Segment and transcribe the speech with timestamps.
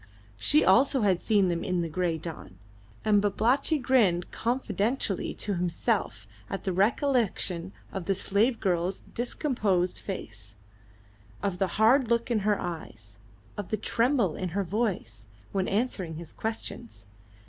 [0.39, 2.57] She also had seen them in the grey dawn.
[3.05, 10.55] And Babalatchi grinned confidentially to himself at the recollection of the slave girl's discomposed face,
[11.43, 13.19] of the hard look in her eyes,
[13.55, 17.05] of the tremble in her voice, when answering his questions.